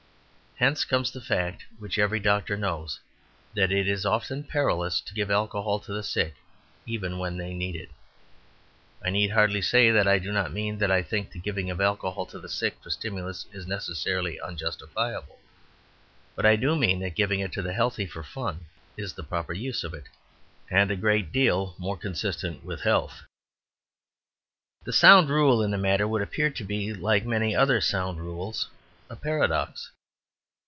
[0.57, 2.99] Hence comes the fact which every doctor knows,
[3.55, 6.35] that it is often perilous to give alcohol to the sick
[6.85, 7.89] even when they need it.
[9.03, 11.81] I need hardly say that I do not mean that I think the giving of
[11.81, 15.39] alcohol to the sick for stimulus is necessarily unjustifiable.
[16.35, 18.65] But I do mean that giving it to the healthy for fun
[18.95, 20.09] is the proper use of it,
[20.69, 23.23] and a great deal more consistent with health.
[24.83, 28.69] The sound rule in the matter would appear to be like many other sound rules
[29.09, 29.89] a paradox.